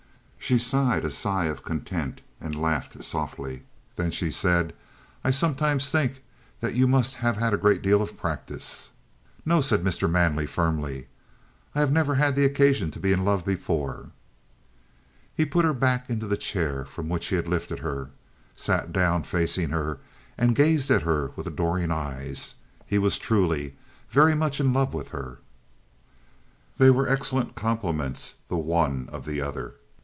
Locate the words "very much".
24.09-24.59